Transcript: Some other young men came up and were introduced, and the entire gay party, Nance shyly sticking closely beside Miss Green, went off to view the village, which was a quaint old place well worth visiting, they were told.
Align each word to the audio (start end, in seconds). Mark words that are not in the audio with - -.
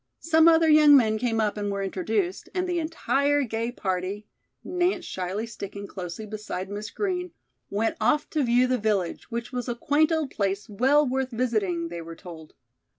Some 0.23 0.47
other 0.47 0.67
young 0.67 0.97
men 0.97 1.19
came 1.19 1.39
up 1.39 1.57
and 1.57 1.69
were 1.71 1.83
introduced, 1.83 2.49
and 2.55 2.67
the 2.67 2.79
entire 2.79 3.43
gay 3.43 3.71
party, 3.71 4.25
Nance 4.63 5.05
shyly 5.05 5.45
sticking 5.45 5.85
closely 5.85 6.25
beside 6.25 6.71
Miss 6.71 6.89
Green, 6.89 7.33
went 7.69 7.97
off 8.01 8.27
to 8.31 8.41
view 8.43 8.65
the 8.65 8.79
village, 8.79 9.29
which 9.29 9.51
was 9.51 9.69
a 9.69 9.75
quaint 9.75 10.11
old 10.11 10.31
place 10.31 10.67
well 10.67 11.07
worth 11.07 11.29
visiting, 11.29 11.89
they 11.89 12.01
were 12.01 12.15
told. 12.15 12.55